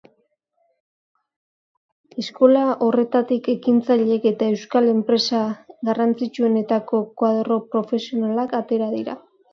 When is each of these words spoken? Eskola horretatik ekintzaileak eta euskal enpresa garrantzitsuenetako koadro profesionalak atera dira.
Eskola 2.23 2.63
horretatik 2.85 3.49
ekintzaileak 3.53 4.25
eta 4.31 4.47
euskal 4.55 4.89
enpresa 4.95 5.43
garrantzitsuenetako 5.91 7.03
koadro 7.23 7.59
profesionalak 7.77 8.61
atera 8.63 8.91
dira. 8.97 9.17